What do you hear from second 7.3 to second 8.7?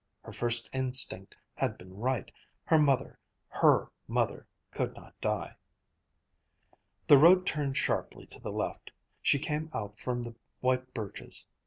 turned sharply to the